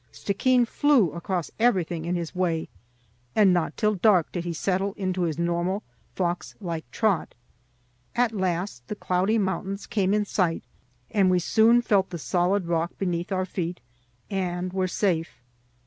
[0.11, 2.69] Stickeen flew across everything in his way,
[3.35, 5.83] and not till dark did he settle into his normal
[6.15, 7.35] fox like trot.
[8.15, 10.63] At last the cloudy mountains came in sight,
[11.11, 13.79] and we soon felt the solid rock beneath our feet,
[14.27, 15.39] and were safe.